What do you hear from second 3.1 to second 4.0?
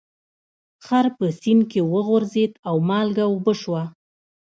اوبه شوه.